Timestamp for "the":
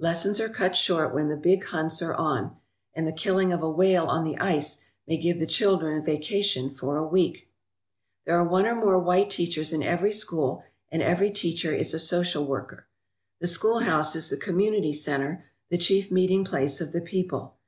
1.28-1.36, 3.06-3.12, 4.24-4.36, 5.38-5.46, 13.38-13.46, 14.28-14.36, 15.68-15.78, 16.90-17.00